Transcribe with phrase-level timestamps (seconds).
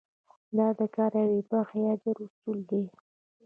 [0.57, 2.83] دا د کار د یوې برخې اجرا اصول دي.